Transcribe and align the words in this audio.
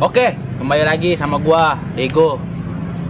Oke, 0.00 0.32
kembali 0.56 0.80
lagi 0.80 1.12
sama 1.12 1.36
gua, 1.36 1.76
Dego. 1.92 2.40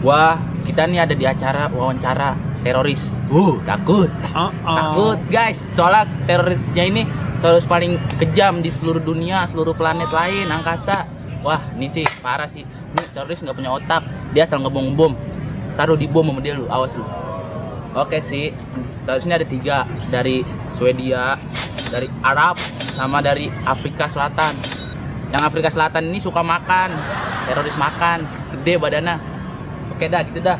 Gua 0.00 0.40
kita 0.64 0.88
nih 0.88 1.04
ada 1.04 1.12
di 1.12 1.28
acara 1.28 1.68
wawancara 1.68 2.32
teroris. 2.64 3.12
Uh, 3.28 3.60
takut. 3.68 4.08
Takut, 4.32 5.20
guys. 5.28 5.68
Soalnya 5.76 6.08
terorisnya 6.24 6.88
ini 6.88 7.04
terus 7.44 7.68
paling 7.68 8.00
kejam 8.16 8.64
di 8.64 8.72
seluruh 8.72 9.04
dunia, 9.04 9.44
seluruh 9.52 9.76
planet 9.76 10.08
lain, 10.08 10.48
angkasa. 10.48 11.04
Wah, 11.44 11.60
ini 11.76 11.92
sih 11.92 12.08
parah 12.24 12.48
sih. 12.48 12.64
Ini 12.64 13.04
teroris 13.12 13.44
nggak 13.44 13.56
punya 13.60 13.76
otak. 13.76 14.08
Dia 14.32 14.48
asal 14.48 14.64
ngebom 14.64 14.96
bom. 14.96 15.12
Taruh 15.76 16.00
di 16.00 16.08
bom 16.08 16.24
sama 16.24 16.40
dia 16.40 16.56
lu, 16.56 16.72
awas 16.72 16.96
lu. 16.96 17.04
Oke 18.00 18.24
sih, 18.24 18.48
teroris 19.04 19.28
ini 19.28 19.36
ada 19.36 19.44
tiga 19.44 19.84
dari 20.08 20.40
Swedia, 20.72 21.36
dari 21.92 22.08
Arab, 22.24 22.56
sama 22.96 23.20
dari 23.20 23.52
Afrika 23.68 24.08
Selatan. 24.08 24.77
Yang 25.28 25.42
Afrika 25.44 25.68
Selatan 25.68 26.08
ini 26.08 26.18
suka 26.24 26.40
makan, 26.40 26.96
teroris 27.44 27.76
makan, 27.76 28.24
gede 28.56 28.80
badannya. 28.80 29.16
Oke 29.92 30.08
dah, 30.08 30.24
gitu 30.24 30.40
dah. 30.40 30.56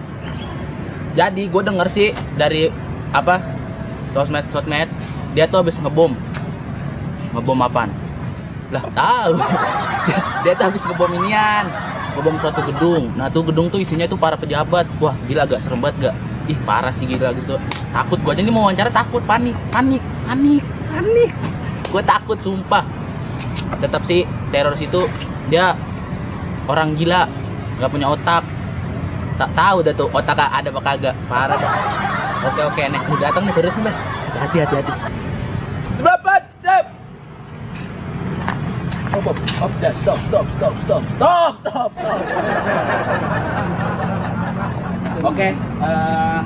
Jadi 1.16 1.48
gue 1.48 1.62
denger 1.64 1.88
sih 1.88 2.12
dari 2.36 2.68
apa 3.10 3.40
sosmed 4.12 4.44
sosmed 4.52 4.86
dia 5.32 5.48
tuh 5.48 5.64
habis 5.64 5.80
ngebom. 5.80 6.12
Ngebom 7.32 7.58
apaan? 7.64 7.90
Lah 8.68 8.84
tahu. 8.92 9.34
Dia, 10.44 10.52
tuh 10.56 10.72
habis 10.72 10.84
ngebom 10.84 11.12
inian 11.20 11.64
ngebom 12.18 12.36
suatu 12.42 12.60
gedung. 12.66 13.14
Nah 13.14 13.30
tuh 13.30 13.46
gedung 13.46 13.70
tuh 13.70 13.80
isinya 13.80 14.04
tuh 14.04 14.20
para 14.20 14.34
pejabat. 14.34 14.84
Wah 15.00 15.14
gila 15.30 15.46
agak 15.48 15.62
serem 15.64 15.80
banget 15.80 16.10
gak? 16.10 16.14
Ih 16.50 16.58
parah 16.66 16.92
sih 16.92 17.06
gila 17.06 17.32
gitu. 17.36 17.56
Takut 17.94 18.18
gua 18.20 18.34
aja 18.34 18.42
nih 18.42 18.52
mau 18.52 18.66
wawancara 18.68 18.90
takut 18.90 19.22
panik 19.24 19.54
panik 19.70 20.02
panik 20.26 20.64
panik. 20.90 21.32
Gue 21.88 22.02
takut 22.04 22.36
sumpah 22.36 22.84
tetap 23.76 24.02
sih 24.08 24.24
teroris 24.48 24.80
itu 24.80 25.04
dia 25.52 25.76
orang 26.68 26.96
gila 26.96 27.28
nggak 27.78 27.90
punya 27.90 28.08
otak. 28.08 28.44
Tak 29.38 29.50
tahu 29.54 29.86
dah 29.86 29.94
tuh 29.94 30.08
otak 30.10 30.34
ada 30.34 30.68
apa 30.68 30.80
kagak. 30.82 31.14
Parah 31.30 31.56
dah. 31.56 31.72
Oke 32.48 32.60
oke 32.62 32.82
nih 32.82 33.00
udah 33.06 33.24
datang 33.30 33.44
nih 33.46 33.54
terus 33.54 33.74
nih. 33.78 33.94
Hati 34.38 34.56
hati 34.62 34.74
hati. 34.82 34.92
Sebabat 35.98 36.42
sip 36.62 36.84
Stop, 39.08 39.34
stop, 39.34 39.72
stop, 39.80 39.94
stop, 39.98 40.46
stop, 40.54 40.74
stop, 40.86 41.02
stop, 41.18 41.52
stop, 41.58 41.90
stop. 41.90 42.18
Oke, 45.26 45.48
eh, 45.50 46.40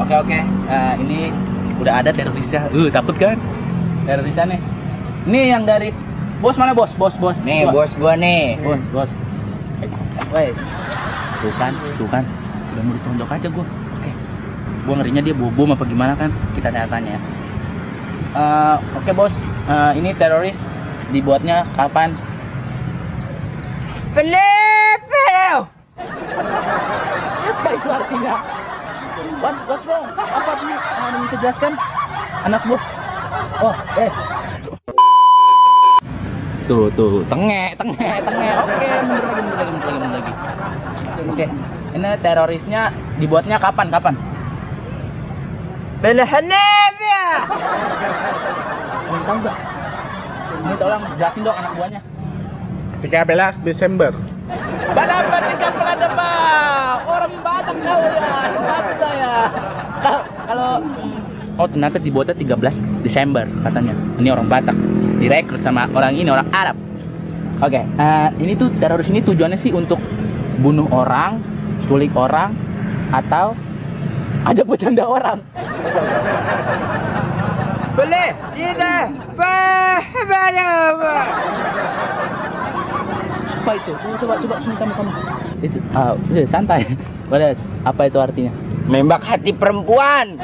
oke, 0.00 0.14
oke, 0.24 0.38
Eh, 0.70 0.94
ini 1.04 1.28
udah 1.76 2.00
ada 2.00 2.08
terorisnya. 2.14 2.64
Uh, 2.72 2.88
takut 2.88 3.12
kan? 3.20 3.36
Terorisnya 4.08 4.56
nih. 4.56 4.60
Ini 5.30 5.54
yang 5.54 5.62
dari 5.62 5.94
bos 6.42 6.58
mana 6.58 6.74
bos? 6.74 6.90
Bos, 6.98 7.14
bos. 7.14 7.38
Nih 7.46 7.62
Gua. 7.70 7.86
bos 7.86 7.94
gua 7.94 8.18
nih. 8.18 8.58
Bos, 8.58 8.82
bos. 8.90 9.10
Wes. 10.34 10.58
Tuh 11.38 11.54
kan, 11.54 11.70
tuh 11.94 12.08
kan. 12.10 12.26
Udah 12.74 12.82
mau 12.82 12.94
ditonjok 12.98 13.30
aja 13.38 13.46
gua. 13.54 13.62
Oke. 13.62 14.10
Gua 14.82 14.94
ngerinya 14.98 15.22
dia 15.22 15.30
bobo 15.30 15.70
apa 15.70 15.86
gimana 15.86 16.18
kan? 16.18 16.34
Kita 16.58 16.74
tanya 16.74 17.14
ya. 17.14 17.20
Eh, 18.34 18.76
oke 18.98 19.10
bos, 19.14 19.30
Eh, 19.70 19.92
ini 20.02 20.10
teroris 20.18 20.58
dibuatnya 21.14 21.62
kapan? 21.78 22.10
Pelepel. 24.10 25.70
Apa 27.46 27.68
itu 27.70 27.86
artinya? 27.86 28.34
What, 29.38 29.56
what's 29.70 29.86
wrong? 29.86 30.10
Apa 30.10 30.52
ini 30.58 30.74
mau 30.74 31.22
dijelaskan? 31.30 31.72
Anak 32.50 32.66
buah. 32.66 32.82
Oh, 33.62 33.76
eh. 33.94 34.10
Tuh, 36.70 36.86
tuh, 36.94 37.26
tenge, 37.26 37.74
tenge, 37.74 37.98
tenge. 37.98 38.50
Oke, 38.62 38.86
mundur 39.02 39.26
lagi, 39.26 39.42
mundur 39.42 39.58
lagi, 39.58 39.70
mundur 39.74 39.88
lagi, 39.90 39.98
mundur 39.98 40.20
lagi. 40.22 40.32
Oke, 41.26 41.46
ini 41.98 42.08
terorisnya 42.22 42.82
dibuatnya 43.18 43.58
kapan, 43.58 43.90
kapan? 43.90 44.14
Pelepel. 45.98 46.30
Kamu 49.02 49.22
tahu 49.26 49.36
nggak? 49.42 49.56
Ini 50.62 50.74
tolong 50.78 51.02
jelasin 51.18 51.40
dong 51.42 51.56
anak 51.58 51.72
buahnya. 51.74 52.00
13 53.02 53.66
Desember. 53.66 54.14
Balapan 54.94 55.42
di 55.50 55.54
kapal 55.58 55.86
ada 55.90 56.06
pak. 56.14 56.94
Orang 57.10 57.34
Batak 57.42 57.76
kau 57.82 57.98
ya, 57.98 58.30
Batak 58.62 59.12
ya. 59.18 59.32
Kalau 59.98 60.22
kalau 60.46 60.70
oh 61.58 61.66
ternyata 61.66 61.98
dibuatnya 61.98 62.38
13 62.38 63.02
Desember 63.02 63.50
katanya. 63.66 63.98
Ini 64.22 64.30
orang 64.30 64.46
Batak. 64.46 64.78
Direkrut 65.20 65.60
sama 65.60 65.84
orang 65.92 66.16
ini 66.16 66.32
orang 66.32 66.48
Arab. 66.48 66.76
Oke, 67.60 67.84
eh, 67.84 68.28
ini 68.40 68.56
tuh 68.56 68.72
teroris 68.80 69.12
ini 69.12 69.20
tujuannya 69.20 69.60
sih 69.60 69.68
untuk 69.76 70.00
bunuh 70.64 70.88
orang, 70.88 71.44
culik 71.84 72.16
orang, 72.16 72.56
atau 73.12 73.52
ajak 74.48 74.64
bercanda 74.64 75.04
orang. 75.04 75.44
Boleh. 78.00 78.28
Tidak. 78.56 79.04
Pelepel. 79.36 80.96
Apa 83.60 83.72
itu? 83.76 83.92
Coba 83.92 84.34
coba 84.40 84.54
sini 84.64 84.74
kamu 84.80 84.92
kamu. 84.96 85.10
Itu 85.60 85.78
udah, 86.32 86.46
santai. 86.48 86.80
Boleh. 87.30 87.52
Apa 87.84 88.08
itu 88.08 88.18
artinya? 88.18 88.52
Nembak 88.88 89.20
hati 89.20 89.52
perempuan. 89.52 90.40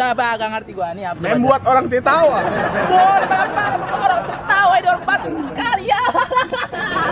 Dah, 0.00 0.16
Pak, 0.16 0.40
gak 0.40 0.48
ngerti 0.56 0.72
gua 0.72 0.96
nih 0.96 1.12
apa. 1.12 1.20
Membuat 1.20 1.60
orang 1.68 1.84
tertawa. 1.92 2.40
Bol, 2.88 3.22
Bapak, 3.28 3.68
orang 4.00 4.22
tertawa 4.24 4.74
ini 4.80 4.88
orang 4.88 5.04
batuk 5.04 5.32
sekali 5.52 5.84
ya. 5.92 6.02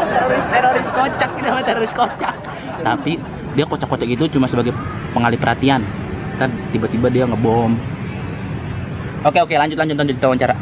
teroris, 0.08 0.46
teroris 0.48 0.88
kocak 0.88 1.30
ini 1.36 1.48
mah 1.52 1.64
teroris 1.68 1.92
kocak. 1.92 2.34
Tapi 2.80 3.12
dia 3.52 3.64
kocak-kocak 3.68 4.08
gitu 4.08 4.24
cuma 4.32 4.48
sebagai 4.48 4.72
pengalih 5.12 5.36
perhatian. 5.36 5.84
Ntar 6.40 6.48
tiba-tiba 6.72 7.12
dia 7.12 7.28
ngebom. 7.28 7.76
Oke 9.28 9.36
oke 9.44 9.52
lanjut 9.52 9.76
lanjut 9.76 9.96
lanjut 10.00 10.16
wawancara. 10.24 10.56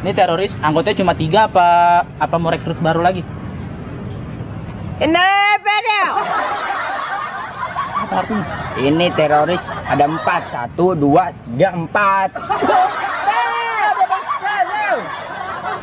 Ini 0.00 0.10
teroris 0.16 0.56
anggotanya 0.64 1.04
cuma 1.04 1.12
tiga 1.12 1.52
apa 1.52 1.68
apa 2.16 2.34
mau 2.40 2.48
rekrut 2.48 2.80
baru 2.80 3.04
lagi? 3.04 3.20
Pelepel. 4.96 6.12
Apa 6.16 6.71
artinya? 8.20 8.44
Ini 8.76 9.06
teroris 9.16 9.62
ada 9.88 10.04
empat. 10.04 10.42
Satu, 10.52 10.92
dua, 10.92 11.32
tiga, 11.48 11.68
empat. 11.72 12.28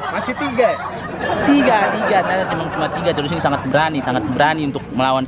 Masih 0.10 0.34
tiga. 0.38 0.70
tiga 1.20 1.92
tiga 1.92 2.18
ternyata 2.24 2.48
cuma 2.48 2.64
cuma 2.72 2.88
tiga 2.96 3.12
terus 3.12 3.30
ini 3.36 3.44
sangat 3.44 3.60
berani 3.68 4.00
sangat 4.00 4.24
berani 4.32 4.72
untuk 4.72 4.80
melawan 4.96 5.28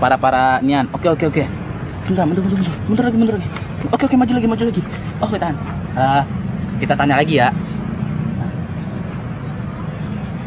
para 0.00 0.16
para 0.16 0.56
nian 0.64 0.88
oke 0.96 1.04
oke 1.04 1.28
oke 1.28 1.44
Bentar, 2.08 2.24
mundur, 2.24 2.40
mundur, 2.40 2.56
mundur, 2.64 2.76
mundur 2.88 3.04
lagi, 3.04 3.16
mundur 3.20 3.34
lagi. 3.36 3.48
Oke, 3.92 4.02
oke, 4.08 4.16
maju 4.16 4.32
lagi, 4.32 4.46
maju 4.48 4.64
lagi. 4.64 4.82
Oke, 5.20 5.36
tahan. 5.36 5.56
Ah, 5.92 6.24
kita 6.80 6.96
tanya 6.96 7.20
lagi 7.20 7.34
ya. 7.36 7.52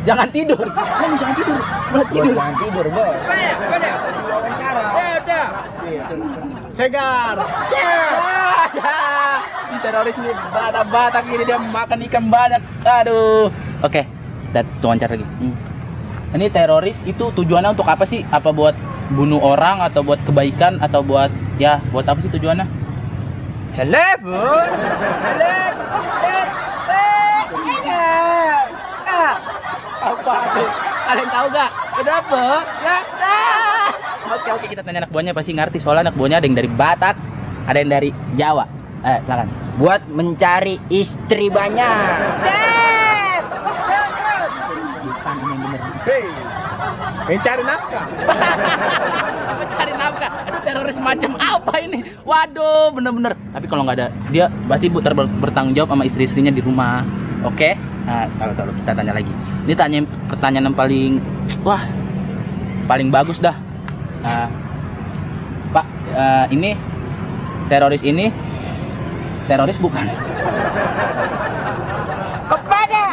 Jangan 0.09 0.27
tidur, 0.33 0.57
jangan 0.57 1.33
tidur, 1.37 1.59
jangan 1.61 2.05
tidur. 2.09 2.33
jangan 2.33 2.55
tidur 2.57 2.85
bos. 2.89 3.17
Segar. 6.75 7.35
Ini 9.71 9.77
teroris 9.79 10.15
nih, 10.17 10.33
batak-batak 10.51 11.23
ini 11.29 11.43
dia 11.45 11.59
makan 11.59 11.99
ikan 12.09 12.25
banyak. 12.31 12.61
Aduh. 12.83 13.53
Oke, 13.81 14.05
dan 14.53 14.65
wawancara 14.81 15.17
lagi. 15.17 15.25
Hmm. 15.41 15.55
Ini 16.31 16.47
teroris 16.47 16.99
itu 17.03 17.27
tujuannya 17.35 17.75
untuk 17.75 17.87
apa 17.87 18.07
sih? 18.07 18.23
Apa 18.31 18.55
buat 18.55 18.73
bunuh 19.11 19.43
orang 19.43 19.83
atau 19.83 19.99
buat 19.99 20.23
kebaikan 20.23 20.79
atau 20.79 21.03
buat 21.03 21.27
ya 21.59 21.83
buat 21.91 22.07
apa 22.07 22.23
sih 22.23 22.31
tujuannya? 22.31 22.65
Hello 23.75 24.07
bos. 24.23 24.69
Apa 30.01 30.33
tuh? 30.55 30.69
Kalian 31.05 31.29
tahu 31.29 31.45
gak? 31.51 31.71
Kenapa? 31.99 32.43
Ya. 32.81 33.60
Oke 34.31 34.47
oke 34.47 34.65
kita 34.71 34.79
tanya 34.79 35.03
anak 35.03 35.11
buahnya 35.11 35.35
pasti 35.35 35.51
ngerti 35.51 35.83
soalnya 35.83 36.07
anak 36.07 36.15
buahnya 36.15 36.39
ada 36.39 36.47
yang 36.47 36.55
dari 36.55 36.71
Batak, 36.71 37.15
ada 37.67 37.77
yang 37.83 37.91
dari 37.91 38.09
Jawa. 38.39 38.63
Eh, 39.03 39.19
silakan. 39.27 39.47
Buat 39.75 40.01
mencari 40.07 40.79
istri 40.87 41.51
banyak. 41.51 42.15
Bukan 45.03 45.35
ini 45.35 45.51
yang 45.51 45.59
bener. 45.59 45.81
Hei. 46.07 46.23
Mencari 47.27 47.63
nafkah. 47.67 48.03
mencari 49.61 49.93
nafkah 49.95 50.31
aduh 50.47 50.61
teroris 50.63 50.97
macam 50.97 51.31
apa 51.37 51.73
ini 51.79 51.99
waduh 52.25 52.89
bener-bener 52.91 53.33
tapi 53.53 53.65
kalau 53.69 53.85
nggak 53.85 53.97
ada 53.97 54.07
dia 54.33 54.49
pasti 54.65 54.87
bertanggung 55.39 55.75
jawab 55.77 55.93
sama 55.93 56.03
istri-istrinya 56.03 56.51
di 56.51 56.59
rumah 56.59 57.05
oke 57.45 57.77
nah 58.03 58.25
kalau 58.41 58.53
kalau 58.57 58.73
kita 58.73 58.91
tanya 58.97 59.13
lagi 59.13 59.31
ini 59.69 59.73
tanya 59.77 59.99
pertanyaan 60.27 60.73
yang 60.73 60.77
paling 60.77 61.11
wah 61.61 61.85
paling 62.89 63.13
bagus 63.13 63.37
dah 63.37 63.53
Nah, 64.21 64.45
pak 65.73 65.85
eh, 66.13 66.45
ini 66.53 66.77
teroris 67.65 68.05
ini 68.05 68.29
teroris 69.49 69.77
bukan 69.81 70.05
Kepada 72.45 73.03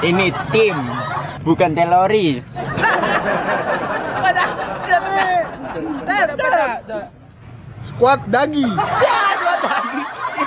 Ini 0.00 0.32
tim, 0.48 0.76
bukan 1.44 1.76
teroris. 1.76 2.40
Squad 7.84 8.20
dagi. 8.32 8.64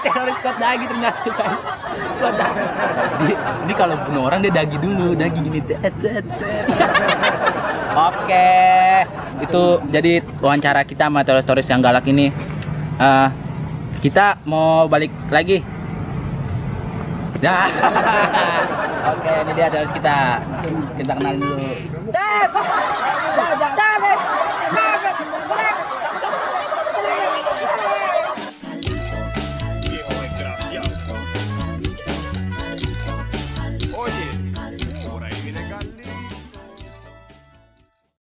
Ini 0.04 0.12
teroris 0.12 0.36
squad 0.36 0.58
dagi 0.60 0.84
ternyata 0.84 1.30
kan. 1.32 1.52
Dagi. 2.20 2.64
Di- 3.24 3.40
Ini 3.64 3.74
kalau 3.74 3.96
bunuh 4.04 4.28
orang 4.28 4.44
dia 4.44 4.52
dagi 4.52 4.76
dulu, 4.76 5.16
dagi 5.16 5.40
gini. 5.40 5.64
Tet, 5.64 5.80
tet, 6.04 6.28
tet. 6.36 6.66
Oke, 7.94 8.52
itu 9.40 9.64
jadi 9.88 10.14
wawancara 10.38 10.84
kita 10.84 11.08
sama 11.08 11.24
teroris-teroris 11.24 11.70
yang 11.70 11.80
galak 11.80 12.04
ini. 12.04 12.36
Eh, 13.00 13.28
kita 14.02 14.44
mau 14.44 14.92
balik 14.92 15.14
lagi. 15.32 15.64
Nah, 17.40 17.68
oke 19.16 19.32
ini 19.40 19.52
dia 19.54 19.72
teroris 19.72 19.94
kita. 19.94 20.44
Kita 21.00 21.12
kenalin 21.16 21.40
dulu. 21.40 21.56
Tet, 22.12 22.52